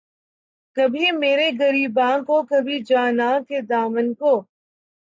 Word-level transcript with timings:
کبھی 0.77 1.11
میرے 1.13 1.49
گریباں 1.59 2.17
کو‘ 2.27 2.41
کبھی 2.43 2.79
جاناں 2.83 3.39
کے 3.47 3.61
دامن 3.61 4.13
کو 4.13 4.39